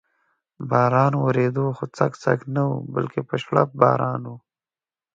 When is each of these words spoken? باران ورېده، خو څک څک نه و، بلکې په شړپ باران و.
باران 0.69 1.13
ورېده، 1.17 1.65
خو 1.77 1.85
څک 1.97 2.11
څک 2.23 2.39
نه 2.55 2.63
و، 2.67 2.71
بلکې 2.93 3.19
په 3.29 3.35
شړپ 3.43 3.69
باران 3.81 4.21
و. 4.31 4.35